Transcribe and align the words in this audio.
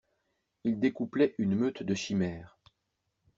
Il 0.63 0.79
découplait 0.79 1.35
une 1.37 1.53
meute 1.53 1.83
de 1.83 1.93
chimères. 1.93 2.57